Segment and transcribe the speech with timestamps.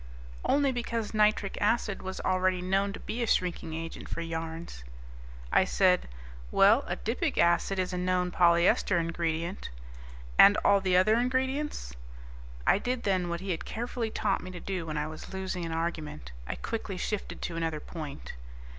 [0.43, 4.83] "Only because nitric acid was already known to be a shrinking agent for yarns."
[5.51, 6.07] I said,
[6.49, 9.69] "Well, adipic acid is a known polyester ingredient."
[10.39, 11.93] "And all the other ingredients?"
[12.65, 15.65] I did then what he had carefully taught me to do when I was losing
[15.65, 18.33] an argument: I quickly shifted to another point.